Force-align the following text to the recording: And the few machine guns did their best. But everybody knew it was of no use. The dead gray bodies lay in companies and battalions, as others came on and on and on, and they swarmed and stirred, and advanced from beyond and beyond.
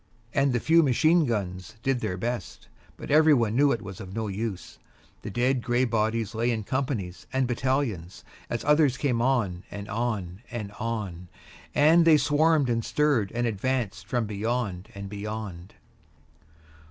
And 0.33 0.51
the 0.51 0.59
few 0.59 0.81
machine 0.81 1.27
guns 1.27 1.75
did 1.83 1.99
their 1.99 2.17
best. 2.17 2.67
But 2.97 3.11
everybody 3.11 3.53
knew 3.53 3.71
it 3.71 3.83
was 3.83 3.99
of 3.99 4.15
no 4.15 4.27
use. 4.29 4.79
The 5.21 5.29
dead 5.29 5.61
gray 5.61 5.85
bodies 5.85 6.33
lay 6.33 6.49
in 6.49 6.63
companies 6.63 7.27
and 7.31 7.45
battalions, 7.45 8.23
as 8.49 8.63
others 8.63 8.97
came 8.97 9.21
on 9.21 9.61
and 9.69 9.87
on 9.89 10.41
and 10.49 10.71
on, 10.79 11.27
and 11.75 12.03
they 12.03 12.17
swarmed 12.17 12.67
and 12.67 12.83
stirred, 12.83 13.31
and 13.35 13.45
advanced 13.45 14.07
from 14.07 14.25
beyond 14.25 14.89
and 14.95 15.07
beyond. 15.07 15.75